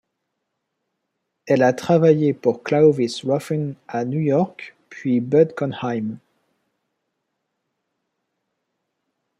Elle 1.45 1.61
a 1.61 1.73
travaillé 1.73 2.33
pour 2.33 2.63
Clovis 2.63 3.21
Ruffin 3.23 3.73
à 3.87 4.03
New 4.03 4.19
York 4.19 4.75
puis 4.89 5.21
pour 5.21 5.29
Bud 5.29 5.53
Konheim. 5.53 6.17